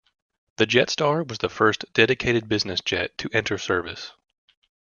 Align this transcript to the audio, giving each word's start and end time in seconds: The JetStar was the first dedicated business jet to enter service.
The 0.55 0.65
JetStar 0.65 1.27
was 1.29 1.37
the 1.37 1.47
first 1.47 1.85
dedicated 1.93 2.49
business 2.49 2.81
jet 2.83 3.15
to 3.19 3.29
enter 3.33 3.59
service. 3.59 4.13